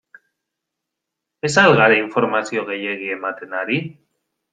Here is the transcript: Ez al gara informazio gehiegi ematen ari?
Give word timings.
Ez 1.49 1.51
al 1.63 1.77
gara 1.81 1.99
informazio 1.99 2.63
gehiegi 2.71 3.13
ematen 3.17 3.55
ari? 3.61 3.79